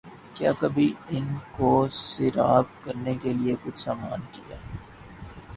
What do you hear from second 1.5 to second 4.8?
کو سیراب کرنے کیلئے کچھ سامان کیا